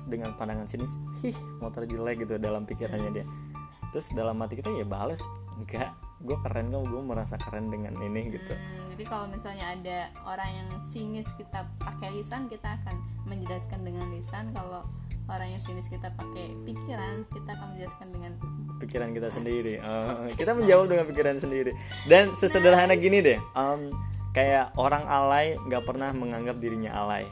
dengan 0.09 0.35
pandangan 0.35 0.67
sinis 0.67 0.97
hih 1.23 1.37
motor 1.63 1.85
jelek 1.85 2.25
gitu 2.25 2.41
dalam 2.41 2.65
pikirannya 2.65 3.11
dia. 3.13 3.27
Terus 3.93 4.17
dalam 4.17 4.41
hati 4.41 4.57
kita 4.57 4.73
ya 4.73 4.89
bales. 4.89 5.21
Enggak. 5.61 5.93
Gue 6.23 6.39
keren 6.39 6.71
kok 6.71 6.87
gue 6.87 7.03
merasa 7.03 7.35
keren 7.35 7.67
dengan 7.69 7.99
ini 7.99 8.31
gitu. 8.31 8.55
Hmm, 8.55 8.95
jadi 8.95 9.05
kalau 9.11 9.27
misalnya 9.27 9.75
ada 9.75 9.99
orang 10.23 10.51
yang 10.55 10.69
sinis 10.87 11.27
kita 11.35 11.67
pakai 11.83 12.15
lisan 12.15 12.47
kita 12.47 12.79
akan 12.79 12.97
menjelaskan 13.27 13.83
dengan 13.83 14.07
lisan 14.15 14.55
kalau 14.55 14.87
orang 15.33 15.49
yang 15.49 15.63
sinis 15.65 15.89
kita 15.89 16.13
pakai 16.13 16.53
pikiran 16.63 17.25
kita 17.33 17.51
akan 17.51 17.67
menjelaskan 17.73 18.09
dengan 18.13 18.33
pikiran 18.77 19.11
kita 19.11 19.29
sendiri 19.33 19.75
Eh, 19.79 20.31
kita 20.37 20.53
menjawab 20.53 20.87
dengan 20.87 21.05
pikiran 21.09 21.37
sendiri 21.41 21.73
dan 22.05 22.37
sesederhana 22.37 22.93
gini 22.95 23.25
deh 23.25 23.39
em, 23.39 23.81
kayak 24.31 24.77
orang 24.77 25.09
alay 25.09 25.57
nggak 25.57 25.83
pernah 25.83 26.13
menganggap 26.13 26.61
dirinya 26.61 26.93
alay 26.95 27.25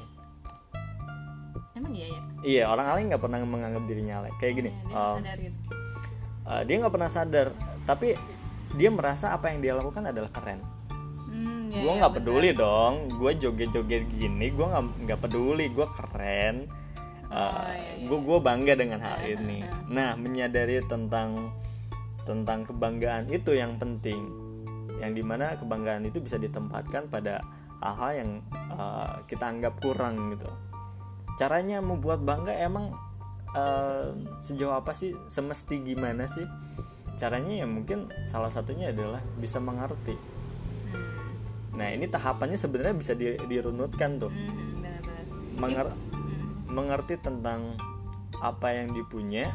emang 1.76 1.92
iya 1.92 2.08
ya 2.08 2.20
Iya 2.40 2.62
orang 2.72 2.86
alay 2.88 3.02
nggak 3.04 3.20
pernah 3.20 3.38
menganggap 3.44 3.84
dirinya 3.84 4.24
alay 4.24 4.32
kayak 4.40 4.54
gini. 4.56 4.70
dia 4.72 4.96
um, 4.96 5.20
sadar 5.20 5.38
gitu 5.38 5.58
uh, 6.48 6.62
dia 6.64 6.74
nggak 6.80 6.94
pernah 6.94 7.10
sadar, 7.10 7.48
tapi 7.84 8.08
dia 8.74 8.88
merasa 8.88 9.34
apa 9.34 9.50
yang 9.52 9.60
dia 9.60 9.72
lakukan 9.76 10.08
adalah 10.08 10.30
keren. 10.32 10.60
hmm, 11.28 11.68
ya, 11.68 11.80
gue 11.84 11.92
ya, 11.92 11.98
nggak 12.00 12.12
benar. 12.16 12.24
peduli 12.24 12.50
dong, 12.56 12.94
gue 13.12 13.32
joget-joget 13.36 14.04
gini, 14.08 14.46
gue 14.50 14.66
nggak 14.66 14.84
nggak 15.06 15.18
peduli, 15.20 15.66
gue 15.68 15.86
keren. 16.00 16.56
Oh, 17.30 17.62
iya, 17.70 18.10
gue 18.10 18.18
gue 18.26 18.38
bangga 18.42 18.74
dengan 18.74 18.98
hal 19.06 19.22
ini. 19.22 19.62
Nah 19.86 20.18
menyadari 20.18 20.82
tentang 20.90 21.54
tentang 22.26 22.66
kebanggaan 22.66 23.30
itu 23.30 23.54
yang 23.54 23.78
penting, 23.78 24.18
yang 24.98 25.14
di 25.14 25.22
mana 25.22 25.54
kebanggaan 25.54 26.02
itu 26.10 26.18
bisa 26.18 26.42
ditempatkan 26.42 27.06
pada 27.06 27.38
hal-hal 27.78 28.12
yang 28.18 28.30
uh, 28.74 29.22
kita 29.30 29.46
anggap 29.46 29.78
kurang 29.78 30.34
gitu. 30.34 30.50
Caranya 31.38 31.78
membuat 31.80 32.20
bangga 32.20 32.52
emang 32.52 32.92
uh, 33.54 34.10
sejauh 34.42 34.74
apa 34.74 34.90
sih, 34.92 35.14
semesti 35.30 35.80
gimana 35.86 36.26
sih? 36.26 36.44
Caranya 37.14 37.62
ya 37.62 37.66
mungkin 37.70 38.10
salah 38.26 38.50
satunya 38.50 38.90
adalah 38.90 39.22
bisa 39.38 39.62
mengerti. 39.62 40.18
Nah 41.78 41.88
ini 41.94 42.10
tahapannya 42.10 42.58
sebenarnya 42.58 42.96
bisa 42.98 43.14
di- 43.16 43.40
dirunutkan 43.48 44.18
tuh, 44.20 44.28
Hmm, 44.28 44.82
benar-benar 44.82 45.24
Menger- 45.56 45.96
mengerti 46.70 47.18
tentang 47.20 47.74
apa 48.40 48.72
yang 48.72 48.94
dipunya. 48.94 49.50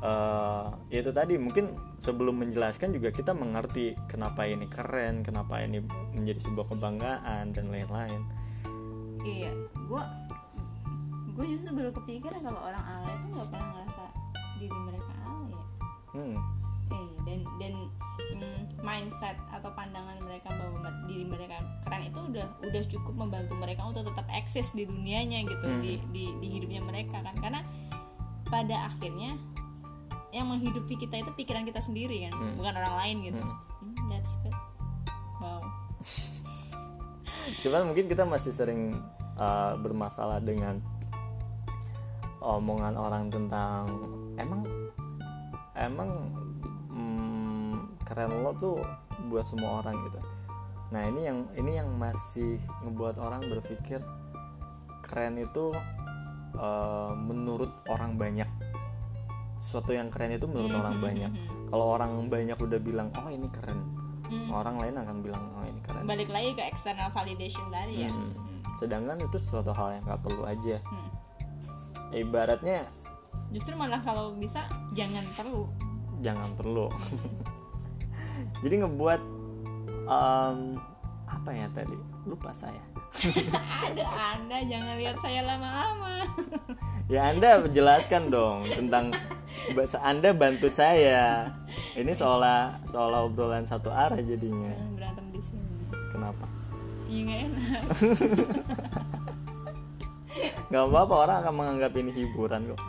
eh 0.00 0.66
ya 0.88 1.04
itu 1.04 1.12
tadi 1.12 1.36
mungkin 1.36 1.76
sebelum 2.00 2.40
menjelaskan 2.40 2.96
juga 2.96 3.12
kita 3.12 3.36
mengerti 3.36 3.92
kenapa 4.08 4.48
ini 4.48 4.64
keren, 4.64 5.20
kenapa 5.20 5.60
ini 5.60 5.84
menjadi 6.16 6.40
sebuah 6.40 6.72
kebanggaan 6.72 7.52
dan 7.52 7.68
lain-lain. 7.68 8.24
iya 9.20 9.52
gue 9.76 10.02
gue 11.36 11.46
justru 11.52 11.76
baru 11.76 11.92
kepikiran 11.92 12.40
kalau 12.40 12.60
orang 12.64 12.80
alay 12.80 13.12
itu 13.12 13.26
nggak 13.28 13.48
pernah 13.52 13.68
ngerasa 13.76 14.04
diri 14.56 14.78
mereka 14.88 15.12
alay 15.20 15.52
ya 15.52 15.64
Hmm, 16.10 16.36
eh 16.90 17.08
dan 17.26 17.40
dan 17.62 17.74
mm, 18.34 18.60
mindset 18.82 19.36
atau 19.50 19.70
pandangan 19.74 20.18
mereka 20.22 20.50
bahwa 20.50 20.90
diri 21.06 21.24
mereka 21.26 21.62
keren 21.86 22.10
itu 22.10 22.20
udah 22.20 22.46
udah 22.66 22.82
cukup 22.86 23.14
membantu 23.14 23.54
mereka 23.58 23.86
untuk 23.86 24.06
tetap 24.10 24.26
eksis 24.30 24.74
di 24.74 24.86
dunianya 24.86 25.46
gitu 25.46 25.66
di, 25.80 26.02
di 26.10 26.24
di 26.38 26.48
hidupnya 26.50 26.82
mereka 26.82 27.22
kan. 27.22 27.36
Karena 27.38 27.60
pada 28.50 28.90
akhirnya 28.90 29.38
yang 30.30 30.46
menghidupi 30.46 30.94
kita 30.94 31.18
itu 31.18 31.30
pikiran 31.34 31.66
kita 31.66 31.82
sendiri 31.82 32.26
kan 32.26 32.34
bukan 32.54 32.74
orang 32.74 32.94
lain 33.06 33.16
gitu. 33.30 33.42
Hmm, 33.42 33.98
that's 34.10 34.38
good. 34.42 34.54
Wow. 35.42 35.62
Cuman 37.62 37.90
mungkin 37.90 38.06
kita 38.06 38.22
masih 38.26 38.54
sering 38.54 39.02
uh, 39.38 39.74
bermasalah 39.80 40.38
dengan 40.38 40.78
omongan 42.40 42.94
orang 42.96 43.28
tentang 43.28 43.84
emang 44.40 44.64
emang 45.76 46.10
keren 48.10 48.42
lo 48.42 48.50
tuh 48.58 48.82
buat 49.30 49.46
semua 49.46 49.78
orang 49.78 49.94
gitu. 50.10 50.18
Nah 50.90 51.06
ini 51.06 51.30
yang 51.30 51.46
ini 51.54 51.78
yang 51.78 51.86
masih 51.94 52.58
ngebuat 52.82 53.22
orang 53.22 53.46
berpikir 53.46 54.02
keren 55.06 55.38
itu 55.38 55.70
uh, 56.58 57.14
menurut 57.14 57.70
orang 57.86 58.18
banyak. 58.18 58.50
Sesuatu 59.62 59.94
yang 59.94 60.10
keren 60.10 60.34
itu 60.34 60.50
menurut 60.50 60.74
orang 60.74 60.98
banyak. 60.98 61.30
Kalau 61.70 61.94
orang 61.94 62.26
banyak 62.26 62.58
udah 62.58 62.80
bilang 62.82 63.14
oh 63.14 63.30
ini 63.30 63.46
keren, 63.46 63.78
orang 64.50 64.82
lain 64.82 64.98
akan 64.98 65.16
bilang 65.22 65.44
oh 65.54 65.62
ini 65.62 65.78
keren. 65.86 66.02
balik 66.02 66.34
lagi 66.34 66.50
ke 66.58 66.66
external 66.66 67.14
validation 67.14 67.70
tadi 67.70 68.02
ya 68.02 68.10
Hmm. 68.10 68.32
Sedangkan 68.78 69.18
itu 69.20 69.36
suatu 69.36 69.76
hal 69.76 70.00
yang 70.00 70.02
gak 70.08 70.24
perlu 70.24 70.42
aja. 70.48 70.80
Hmm. 70.82 71.10
Ibaratnya 72.10 72.82
justru 73.54 73.74
malah 73.78 74.02
kalau 74.02 74.34
bisa 74.34 74.66
jangan 74.94 75.22
perlu 75.34 75.70
jangan 76.20 76.50
perlu. 76.54 76.86
Jadi 78.60 78.74
ngebuat 78.80 79.20
em, 80.04 80.58
apa 81.24 81.50
ya 81.50 81.66
tadi? 81.72 81.96
Lupa 82.24 82.52
saya. 82.52 82.84
ada 83.90 84.06
anda 84.38 84.62
jangan 84.70 84.94
lihat 84.94 85.18
saya 85.18 85.42
lama-lama 85.42 86.22
Ya 87.10 87.26
Anda 87.26 87.58
jelaskan 87.66 88.30
dong 88.30 88.62
tentang 88.70 89.10
bahasa 89.74 89.98
Anda 89.98 90.30
bantu 90.30 90.70
saya. 90.70 91.50
Ini 91.98 92.14
seolah 92.14 92.86
seolah 92.86 93.26
obrolan 93.26 93.66
satu 93.66 93.90
arah 93.90 94.22
jadinya. 94.22 94.70
jangan 94.70 94.94
berantem 94.94 95.26
di 95.34 95.40
sini 95.42 95.66
Kenapa? 96.14 96.46
iya 97.10 97.20
nggak 97.26 97.40
enak 97.50 97.82
Gak 100.70 100.82
apa-apa 100.86 101.14
orang 101.26 101.36
akan 101.42 101.54
menganggap 101.58 101.92
ini 101.98 102.10
hiburan 102.14 102.70
kok. 102.70 102.80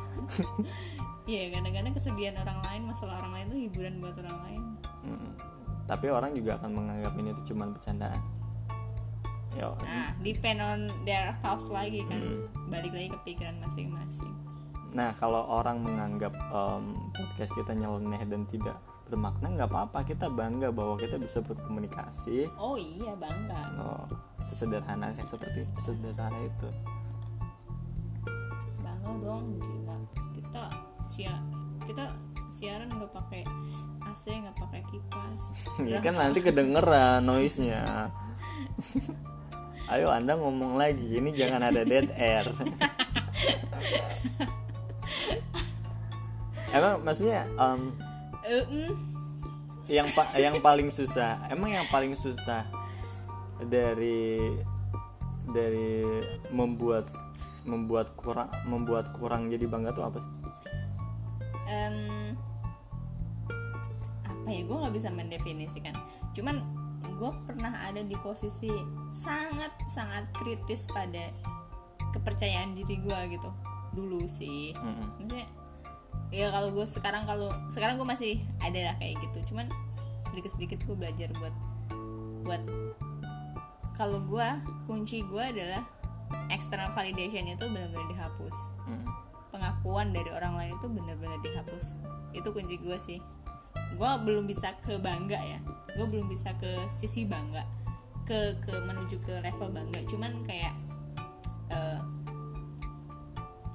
Iya 1.21 1.53
kadang-kadang 1.53 1.93
kesedihan 1.93 2.33
orang 2.41 2.59
lain 2.65 2.81
masalah 2.89 3.21
orang 3.21 3.33
lain 3.37 3.45
itu 3.53 3.69
hiburan 3.69 4.01
buat 4.01 4.17
orang 4.25 4.37
lain. 4.41 4.63
Mm. 5.05 5.31
Tapi 5.91 6.07
orang 6.07 6.31
juga 6.31 6.55
akan 6.55 6.71
menganggap 6.71 7.13
ini 7.19 7.36
tuh 7.36 7.51
cuma 7.51 7.67
bercandaan. 7.67 8.24
Yo, 9.51 9.75
Nah 9.83 10.15
depend 10.24 10.63
on 10.63 10.88
their 11.03 11.36
thoughts 11.43 11.67
lagi 11.67 12.07
kan. 12.07 12.48
Balik 12.71 12.95
lagi 12.95 13.12
ke 13.12 13.19
pikiran 13.27 13.60
masing-masing. 13.60 14.31
Nah, 14.91 15.15
kalau 15.15 15.43
orang 15.48 15.83
menganggap 15.83 16.36
em, 16.36 17.12
podcast 17.15 17.55
kita 17.55 17.71
nyeleneh 17.71 18.27
dan 18.27 18.43
tidak 18.48 18.75
bermakna, 19.07 19.51
nggak 19.51 19.67
apa-apa. 19.71 20.03
Kita 20.03 20.31
bangga 20.31 20.71
bahwa 20.71 20.95
kita 20.95 21.15
bisa 21.19 21.39
berkomunikasi. 21.43 22.48
Oh 22.55 22.75
iya 22.79 23.12
bangga. 23.15 23.75
Oh, 23.79 24.03
sesederhana 24.43 25.12
kayak 25.12 25.27
seperti 25.27 25.67
sederhana 25.79 26.39
itu. 26.43 26.67
Bangga 28.79 29.12
dong 29.19 29.60
gila. 29.60 30.00
Kita 30.36 30.63
sia 31.07 31.36
kita 31.83 32.30
siaran 32.51 32.91
nggak 32.91 33.10
pakai 33.10 33.41
AC 34.03 34.24
nggak 34.27 34.58
pakai 34.60 34.81
kipas. 34.86 35.41
Ya 35.91 36.03
kan 36.03 36.20
nanti 36.20 36.43
kedengeran 36.43 37.24
noise-nya. 37.24 38.12
Ayo 39.91 40.08
Anda 40.08 40.36
ngomong 40.36 40.75
lagi, 40.75 41.20
ini 41.20 41.31
jangan 41.31 41.63
ada 41.65 41.84
dead 41.84 42.12
air. 42.13 42.48
Emang 46.72 47.03
maksudnya 47.03 47.43
em, 47.60 47.91
Eh, 48.41 48.63
mm, 48.65 48.91
yang 49.86 50.08
pa- 50.15 50.34
yang 50.34 50.55
paling 50.63 50.89
susah 50.89 51.38
emang 51.46 51.70
yang 51.70 51.86
paling 51.91 52.15
susah 52.17 52.65
dari 53.62 54.39
dari 55.46 56.01
membuat 56.50 57.05
membuat 57.67 58.15
kurang 58.17 58.50
membuat 58.65 59.13
kurang 59.13 59.51
jadi 59.51 59.62
bangga 59.70 59.93
tuh 59.93 60.05
apa 60.10 60.17
sih 60.17 60.31
apa 60.31 60.50
ya 64.51 64.62
gue 64.67 64.77
nggak 64.77 64.96
bisa 64.96 65.10
mendefinisikan. 65.10 65.96
Cuman 66.36 66.60
gue 67.01 67.31
pernah 67.46 67.74
ada 67.86 68.01
di 68.01 68.17
posisi 68.17 68.70
sangat 69.13 69.70
sangat 69.89 70.29
kritis 70.38 70.89
pada 70.89 71.29
kepercayaan 72.12 72.74
diri 72.74 73.00
gue 73.01 73.20
gitu. 73.38 73.50
Dulu 73.96 74.27
sih. 74.27 74.75
Mm-mm. 74.75 75.22
maksudnya 75.22 75.48
ya 76.31 76.48
kalau 76.48 76.72
gue 76.72 76.86
sekarang 76.88 77.24
kalau 77.27 77.51
sekarang 77.67 78.00
gue 78.00 78.08
masih 78.08 78.41
ada 78.62 78.91
lah 78.91 78.96
kayak 78.98 79.22
gitu. 79.24 79.53
Cuman 79.53 79.70
sedikit 80.29 80.51
sedikit 80.53 80.79
gue 80.86 80.96
belajar 80.96 81.29
buat 81.38 81.55
buat 82.41 82.63
kalau 83.93 84.24
gue 84.25 84.48
kunci 84.89 85.22
gue 85.22 85.43
adalah 85.43 85.86
external 86.50 86.89
validation 86.96 87.46
itu 87.46 87.65
benar-benar 87.70 88.08
dihapus. 88.10 88.58
Mm. 88.88 89.08
pengakuan 89.51 90.15
dari 90.15 90.31
orang 90.31 90.55
lain 90.55 90.79
itu 90.79 90.88
benar-benar 90.88 91.36
dihapus. 91.43 92.00
Itu 92.31 92.55
kunci 92.55 92.79
gue 92.79 92.96
sih 92.96 93.20
gue 93.73 94.11
belum 94.25 94.45
bisa 94.45 94.73
ke 94.79 94.97
bangga 94.97 95.37
ya. 95.37 95.59
Gue 95.91 96.07
belum 96.07 96.25
bisa 96.25 96.51
ke 96.55 96.69
sisi 96.89 97.23
bangga. 97.23 97.61
Ke 98.23 98.55
ke 98.59 98.73
menuju 98.81 99.19
ke 99.19 99.39
level 99.39 99.69
bangga. 99.69 99.99
Cuman 100.05 100.41
kayak 100.41 100.73
eh, 101.67 101.99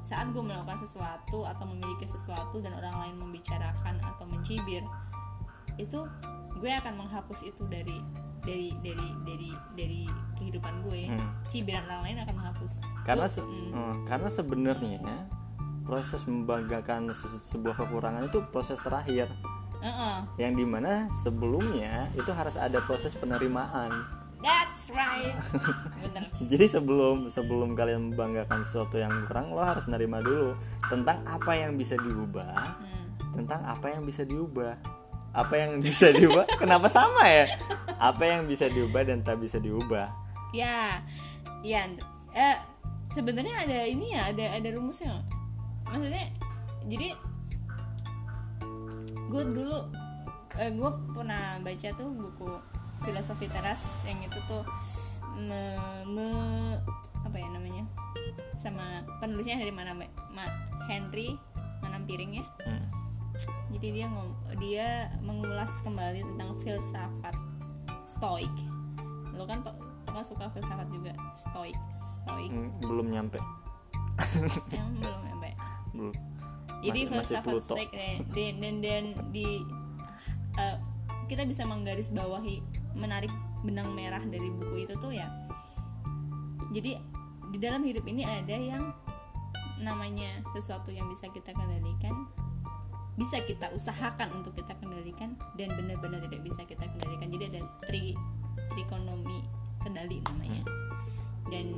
saat 0.01 0.31
gue 0.31 0.39
melakukan 0.39 0.79
sesuatu 0.79 1.43
atau 1.43 1.67
memiliki 1.67 2.07
sesuatu 2.07 2.59
dan 2.59 2.73
orang 2.73 2.95
lain 3.01 3.17
membicarakan 3.19 3.99
atau 3.99 4.23
mencibir 4.25 4.87
itu 5.77 5.99
gue 6.57 6.71
akan 6.73 6.95
menghapus 6.97 7.43
itu 7.45 7.67
dari 7.67 7.99
dari 8.41 8.71
dari 8.79 9.09
dari 9.21 9.51
dari 9.75 10.03
kehidupan 10.35 10.83
gue. 10.83 11.11
Hmm. 11.11 11.31
cibiran 11.47 11.83
orang 11.85 12.03
lain 12.05 12.19
akan 12.23 12.35
menghapus. 12.35 12.73
Karena 13.03 13.27
Gue- 13.27 13.35
se- 13.35 13.43
mm, 13.43 13.71
eh, 13.73 13.95
karena 14.05 14.29
sebenarnya 14.29 14.99
proses 15.83 16.23
membanggakan 16.25 17.11
se- 17.11 17.43
sebuah 17.45 17.75
kekurangan 17.77 18.25
itu 18.25 18.39
proses 18.49 18.79
terakhir 18.79 19.27
uh-uh. 19.79 20.17
yang 20.37 20.53
di 20.53 20.63
mana 20.63 21.09
sebelumnya 21.15 22.09
itu 22.13 22.29
harus 22.31 22.55
ada 22.55 22.79
proses 22.81 23.13
penerimaan 23.13 23.91
That's 24.37 24.93
right. 24.93 25.33
Bener. 26.05 26.29
jadi 26.45 26.69
sebelum 26.69 27.27
sebelum 27.27 27.73
kalian 27.73 28.13
membanggakan 28.13 28.63
sesuatu 28.63 29.01
yang 29.01 29.11
kurang 29.25 29.51
lo 29.51 29.65
harus 29.65 29.89
nerima 29.89 30.21
dulu 30.21 30.53
tentang 30.87 31.25
apa 31.25 31.57
yang 31.57 31.75
bisa 31.75 31.97
diubah 31.97 32.77
Hmm. 32.79 33.07
tentang 33.33 33.65
apa 33.65 33.91
yang 33.91 34.05
bisa 34.05 34.23
diubah 34.23 34.77
apa 35.33 35.55
yang 35.57 35.81
bisa 35.81 36.13
diubah 36.13 36.45
kenapa 36.63 36.89
sama 36.89 37.25
ya 37.27 37.49
apa 37.97 38.23
yang 38.25 38.45
bisa 38.45 38.69
diubah 38.69 39.03
dan 39.03 39.21
tak 39.21 39.37
bisa 39.37 39.57
diubah 39.59 40.09
Ya, 40.55 41.03
ya. 41.61 41.85
Eh, 42.33 42.57
sebenarnya 43.11 43.67
ada 43.67 43.79
ini 43.85 44.15
ya, 44.15 44.31
ada 44.31 44.57
ada 44.57 44.69
rumusnya. 44.73 45.21
Maksudnya, 45.85 46.33
jadi 46.87 47.13
gue 49.27 49.43
dulu, 49.45 49.79
eh, 50.57 50.71
gue 50.71 50.91
pernah 51.13 51.59
baca 51.61 51.89
tuh 51.93 52.09
buku 52.09 52.49
filosofi 53.03 53.47
teras 53.47 54.03
yang 54.07 54.19
itu 54.23 54.39
tuh 54.47 54.63
me, 55.37 55.77
me- 56.09 56.81
apa 57.21 57.37
ya 57.37 57.49
namanya, 57.51 57.85
sama 58.55 59.03
penulisnya 59.19 59.59
dari 59.59 59.75
mana? 59.75 59.93
Ma, 59.95 60.45
Henry 60.87 61.35
Manampiring 61.83 62.41
ya. 62.41 62.45
Hmm. 62.65 62.87
jadi 63.69 63.87
dia 63.93 64.07
ngom 64.09 64.29
dia 64.57 64.89
mengulas 65.21 65.85
kembali 65.85 66.25
tentang 66.25 66.57
filsafat 66.57 67.37
stoik 68.09 68.49
lo 69.37 69.45
kan 69.45 69.61
pe- 69.61 69.77
pernah 70.09 70.25
suka 70.25 70.49
filsafat 70.49 70.89
juga 70.89 71.13
stoik 71.37 71.77
stoik 72.01 72.49
Hmm, 72.49 72.73
belum 72.81 73.13
nyampe 73.13 73.37
emang 74.73 74.95
belum 74.97 75.21
sampai 75.29 75.53
belum 75.93 76.15
jadi 76.85 77.01
Masih- 77.09 77.41
filsafat 77.41 77.55
stoik 77.63 77.91
dan 77.93 78.61
dan 78.61 78.75
dan, 78.81 79.05
di 79.33 79.65
eh, 80.57 80.77
kita 81.27 81.43
bisa 81.45 81.67
menggarisbawahi 81.67 82.63
menarik 82.97 83.33
benang 83.67 83.91
merah 83.93 84.23
dari 84.23 84.49
buku 84.53 84.87
itu 84.87 84.95
tuh 84.97 85.13
ya. 85.13 85.27
Jadi 86.71 86.97
di 87.53 87.59
dalam 87.59 87.83
hidup 87.83 88.05
ini 88.07 88.23
ada 88.23 88.57
yang 88.57 88.93
namanya 89.81 90.41
sesuatu 90.57 90.89
yang 90.89 91.05
bisa 91.13 91.29
kita 91.29 91.53
kendalikan 91.53 92.27
bisa 93.17 93.41
kita 93.49 93.73
usahakan 93.73 94.29
untuk 94.37 94.53
kita 94.53 94.77
kendalikan 94.77 95.41
dan 95.57 95.73
benar-benar 95.73 96.21
tidak 96.21 96.45
bisa 96.45 96.69
kita 96.69 96.85
kendalikan. 96.85 97.29
Jadi 97.33 97.45
ada 97.49 97.61
tri 97.81 98.13
trikonomi 98.77 99.41
kendali 99.81 100.21
namanya. 100.29 100.63
Dan 101.49 101.73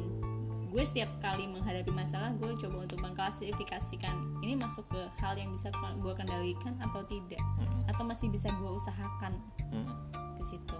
gue 0.68 0.83
setiap 0.83 1.09
kali 1.18 1.44
menghadapi 1.44 1.88
masalah 1.88 2.28
gue 2.35 2.52
coba 2.54 2.85
untuk 2.85 3.00
mengklasifikasikan 3.00 4.12
ini 4.40 4.52
masuk 4.52 4.85
ke 4.87 5.00
hal 5.16 5.33
yang 5.33 5.48
bisa 5.50 5.68
gue 5.72 6.12
kendalikan 6.12 6.76
atau 6.78 7.00
tidak 7.02 7.40
atau 7.87 8.04
masih 8.04 8.28
bisa 8.28 8.52
gue 8.52 8.70
usahakan 8.70 9.33
Hmm. 9.68 9.85
ke 10.33 10.42
situ 10.42 10.78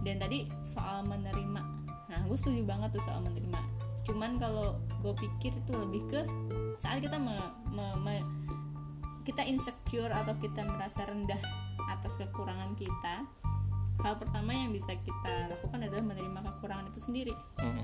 dan 0.00 0.16
tadi 0.16 0.44
soal 0.62 1.00
menerima 1.02 1.62
nah 2.06 2.20
gue 2.22 2.36
setuju 2.36 2.60
banget 2.62 2.92
tuh 2.92 3.00
soal 3.02 3.20
menerima 3.20 3.56
cuman 4.02 4.36
kalau 4.36 4.76
gue 5.00 5.14
pikir 5.14 5.54
itu 5.54 5.72
lebih 5.72 6.02
ke 6.08 6.20
saat 6.76 6.98
kita 6.98 7.16
me, 7.16 7.32
me- 7.68 7.98
me- 7.98 8.26
kita 9.22 9.40
insecure 9.42 10.10
atau 10.10 10.34
kita 10.36 10.66
merasa 10.66 11.06
rendah 11.06 11.38
atas 11.88 12.18
kekurangan 12.18 12.74
kita 12.74 13.24
hal 14.02 14.18
pertama 14.18 14.50
yang 14.50 14.74
bisa 14.74 14.92
kita 14.98 15.48
lakukan 15.48 15.78
adalah 15.80 16.04
menerima 16.04 16.38
kekurangan 16.42 16.88
itu 16.88 17.00
sendiri 17.00 17.34
Hmm. 17.56 17.80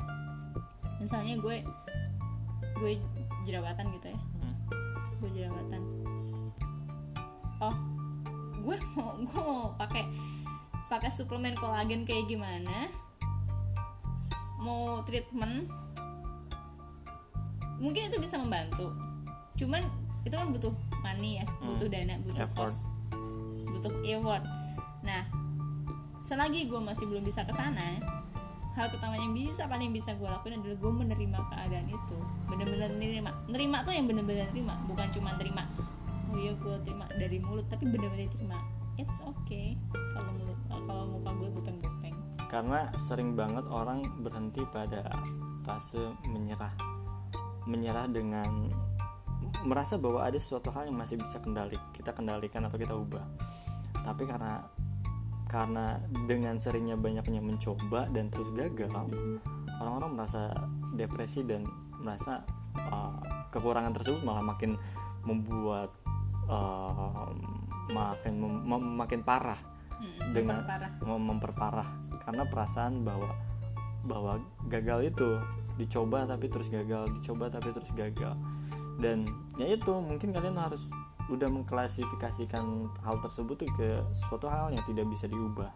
Misalnya 0.99 1.39
gue 1.39 1.63
gue 2.79 2.93
jerawatan 3.47 3.91
gitu 3.99 4.07
ya. 4.13 4.19
Hmm. 4.19 4.55
gue 5.19 5.31
jerawatan. 5.31 5.83
Oh 7.59 7.77
gue 8.59 8.77
mau 8.95 9.17
gue 9.27 9.41
mau 9.41 9.73
pakai 9.79 10.05
pakai 10.89 11.11
suplemen 11.11 11.57
kolagen 11.57 12.05
kayak 12.05 12.29
gimana? 12.29 12.91
Mau 14.59 15.01
treatment? 15.07 15.65
Mungkin 17.79 18.11
itu 18.11 18.19
bisa 18.19 18.37
membantu. 18.43 18.91
Cuman 19.55 19.87
itu 20.27 20.35
kan 20.35 20.51
butuh 20.51 20.75
money 21.01 21.41
ya 21.41 21.47
butuh 21.63 21.89
dana 21.89 22.19
butuh 22.21 22.45
Effort. 22.45 22.69
cost 22.69 22.91
butuh 23.71 23.93
effort. 24.05 24.45
Nah 25.07 25.23
selagi 26.27 26.69
gue 26.69 26.81
masih 26.83 27.09
belum 27.09 27.25
bisa 27.25 27.47
ke 27.47 27.55
sana 27.57 28.18
hal 28.79 28.89
pertama 28.95 29.19
yang 29.19 29.35
bisa 29.35 29.67
paling 29.67 29.91
bisa 29.91 30.15
gue 30.15 30.29
lakuin 30.31 30.63
adalah 30.63 30.79
gue 30.79 30.93
menerima 31.03 31.39
keadaan 31.51 31.87
itu. 31.91 32.19
Bener-bener 32.47 32.91
nerima 32.95 33.31
nerima 33.51 33.83
tuh 33.83 33.93
yang 33.93 34.07
bener-bener 34.07 34.47
nerima 34.55 34.79
bukan 34.87 35.11
cuma 35.11 35.35
nerima 35.35 35.67
oh 36.29 36.37
iya 36.37 36.53
gue 36.53 36.77
terima 36.85 37.09
dari 37.17 37.41
mulut 37.41 37.67
tapi 37.67 37.89
bener-bener 37.89 38.29
terima 38.29 38.61
it's 39.01 39.19
okay. 39.25 39.75
Kalau 40.15 40.31
mulut 40.37 40.59
kalau 40.69 41.05
muka 41.09 41.31
gue 41.35 41.49
bopeng-bopeng 41.59 42.17
karena 42.49 42.89
sering 42.97 43.37
banget 43.37 43.69
orang 43.69 44.09
berhenti 44.25 44.65
pada 44.73 45.05
fase 45.69 46.01
menyerah 46.25 46.73
menyerah 47.69 48.09
dengan 48.09 48.73
merasa 49.69 50.01
bahwa 50.01 50.25
ada 50.25 50.41
sesuatu 50.41 50.73
hal 50.73 50.89
yang 50.89 50.97
masih 50.97 51.21
bisa 51.21 51.37
kendali 51.45 51.77
kita 51.93 52.17
kendalikan 52.17 52.65
atau 52.65 52.81
kita 52.81 52.97
ubah. 52.97 53.25
Tapi 54.01 54.25
karena 54.25 54.65
karena 55.49 55.97
dengan 56.29 56.61
seringnya 56.61 57.01
banyaknya 57.01 57.41
mencoba 57.41 58.07
dan 58.13 58.29
terus 58.29 58.53
gagal 58.53 58.93
orang-orang 59.81 60.11
merasa 60.15 60.53
depresi 60.93 61.43
dan 61.47 61.65
merasa 61.99 62.45
uh, 62.77 63.19
kekurangan 63.51 63.97
tersebut 63.97 64.21
malah 64.23 64.45
makin 64.45 64.77
membuat 65.25 65.91
uh, 66.47 67.33
makin 67.91 68.35
mem- 68.39 68.65
mem- 68.65 68.97
makin 68.99 69.21
parah. 69.25 69.59
Dengan 70.31 70.63
memperparah. 70.63 70.91
mem- 71.03 71.27
memperparah. 71.27 71.89
Karena 72.23 72.43
perasaan 72.47 73.03
bahwa 73.03 73.35
bahwa 74.07 74.39
gagal 74.71 75.11
itu 75.11 75.29
dicoba 75.75 76.27
tapi 76.27 76.47
terus 76.51 76.71
gagal 76.71 77.11
dicoba 77.19 77.51
tapi 77.51 77.75
terus 77.75 77.91
gagal. 77.95 78.35
Dan 78.99 79.27
ya 79.59 79.67
itu 79.71 79.93
mungkin 79.99 80.35
kalian 80.35 80.59
harus 80.59 80.91
udah 81.29 81.49
mengklasifikasikan 81.53 82.65
hal 83.05 83.17
tersebut 83.21 83.55
tuh 83.55 83.71
ke 83.77 83.89
suatu 84.11 84.49
hal 84.49 84.73
yang 84.73 84.85
tidak 84.85 85.07
bisa 85.09 85.29
diubah. 85.29 85.71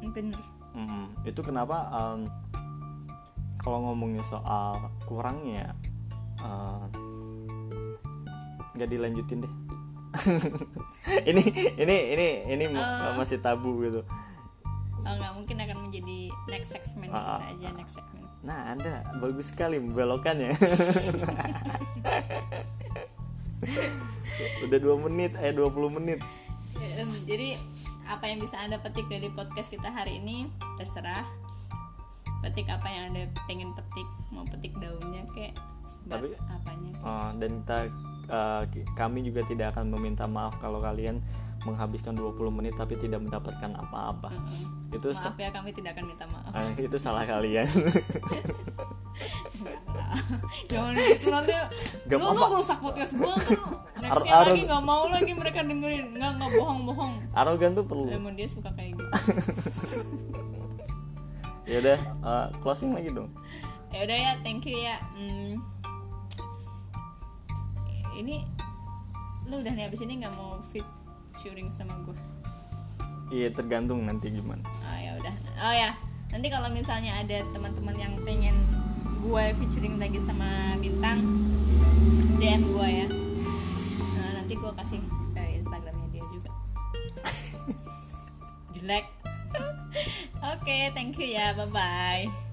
Bener 0.00 0.40
Mm, 0.74 1.06
itu 1.22 1.38
kenapa 1.38 1.86
um, 1.94 2.26
kalau 3.62 3.78
ngomongin 3.86 4.26
soal 4.26 4.90
kurangnya 5.06 5.70
uh, 6.42 6.90
nggak 8.74 8.90
dilanjutin 8.90 9.46
deh. 9.46 9.54
Ini 11.30 11.42
ini 11.78 11.96
ini 12.14 12.28
ini 12.50 12.64
ma- 12.74 13.14
masih 13.14 13.38
tabu 13.38 13.86
gitu. 13.86 14.02
Oh 15.04 15.14
nggak 15.14 15.32
mungkin 15.36 15.56
akan 15.62 15.76
menjadi 15.86 16.18
next 16.48 16.74
segment 16.74 17.12
Ah, 17.12 17.38
kita 17.38 17.46
aja 17.54 17.68
next 17.76 17.94
segment 18.00 18.24
nah 18.44 18.76
anda 18.76 19.00
bagus 19.24 19.48
sekali 19.52 19.80
membelokannya 19.80 20.52
udah 24.66 24.78
dua 24.78 24.96
menit 25.08 25.32
eh 25.38 25.52
20 25.54 25.96
menit 26.00 26.18
jadi 27.24 27.56
apa 28.04 28.28
yang 28.28 28.42
bisa 28.42 28.60
anda 28.60 28.76
petik 28.76 29.08
dari 29.08 29.32
podcast 29.32 29.72
kita 29.72 29.88
hari 29.88 30.20
ini 30.20 30.44
terserah 30.76 31.24
petik 32.44 32.68
apa 32.68 32.84
yang 32.92 33.14
anda 33.14 33.24
pengen 33.48 33.72
petik 33.72 34.08
mau 34.28 34.44
petik 34.44 34.76
daunnya 34.76 35.24
kayak 35.32 35.56
Tapi- 36.04 36.36
apanya 36.48 36.90
kayak. 36.96 37.04
Oh, 37.08 37.30
dan 37.40 37.50
kita 37.64 37.78
uh, 38.28 38.62
ki- 38.68 38.88
kami 38.92 39.24
juga 39.24 39.40
tidak 39.48 39.72
akan 39.76 39.88
meminta 39.96 40.28
maaf 40.28 40.56
kalau 40.60 40.80
kalian 40.80 41.24
menghabiskan 41.64 42.12
20 42.12 42.36
menit 42.50 42.72
tapi 42.72 42.94
tidak 42.94 43.18
mendapatkan 43.18 43.72
apa-apa. 43.74 44.28
Mm-mm. 44.30 44.92
Itu 44.92 45.10
sa- 45.10 45.28
maaf 45.28 45.38
ya 45.38 45.50
kami 45.50 45.70
tidak 45.70 45.96
akan 45.96 46.04
minta 46.06 46.24
maaf 46.26 46.48
ah, 46.50 46.68
itu 46.76 46.96
salah 46.96 47.24
kalian. 47.24 47.64
jangan 50.66 50.90
gitu 50.92 51.30
nanti 51.30 51.54
Gak 52.04 52.18
lu 52.18 52.26
lu 52.28 52.44
rusak 52.52 52.78
podcast 52.78 53.14
tuh 53.14 53.30
nextnya 53.96 54.32
Ar- 54.32 54.46
lagi 54.48 54.62
nggak 54.64 54.82
mau 54.82 55.06
lagi 55.06 55.32
mereka 55.32 55.62
dengerin 55.62 56.10
nggak 56.12 56.30
nggak 56.34 56.50
bohong 56.52 56.80
bohong 56.84 57.12
Arogan 57.32 57.72
tuh 57.72 57.84
perlu. 57.84 58.10
emang 58.10 58.34
dia 58.34 58.44
suka 58.44 58.70
kayak 58.70 58.94
gitu 58.94 59.04
Ya 61.64 61.80
udah 61.80 61.98
uh, 62.20 62.46
closing 62.60 62.92
lagi 62.92 63.08
dong. 63.08 63.32
ya 63.88 64.04
udah 64.04 64.18
ya 64.18 64.32
thank 64.42 64.62
you 64.62 64.76
ya 64.76 64.98
Hmm. 65.14 65.62
ini 68.12 68.42
lu 69.44 69.58
udah 69.58 69.72
nih 69.72 69.86
abis 69.86 70.02
ini 70.02 70.20
nggak 70.20 70.34
mau 70.34 70.58
featuring 71.34 71.66
sama 71.74 71.98
gue 72.06 72.14
Iya 73.34 73.50
tergantung 73.50 74.06
nanti 74.06 74.30
gimana. 74.30 74.62
oh 74.62 74.98
ya 75.00 75.10
udah. 75.18 75.34
Oh 75.58 75.74
ya. 75.74 75.90
Nanti 76.30 76.46
kalau 76.52 76.70
misalnya 76.70 77.18
ada 77.18 77.42
teman-teman 77.50 77.96
yang 77.98 78.14
pengen 78.22 78.54
gue 79.24 79.44
featuring 79.58 79.98
lagi 79.98 80.22
sama 80.22 80.78
bintang 80.78 81.18
dm 82.38 82.62
gue 82.62 82.88
ya. 83.02 83.08
Nah, 84.14 84.30
nanti 84.38 84.54
gue 84.54 84.72
kasih 84.78 85.00
ke 85.34 85.42
instagramnya 85.58 86.06
dia 86.14 86.24
juga. 86.30 86.50
Jelek. 88.78 89.04
Oke 90.54 90.78
thank 90.94 91.18
you 91.18 91.34
ya. 91.34 91.56
Bye 91.58 91.66
bye 91.74 92.43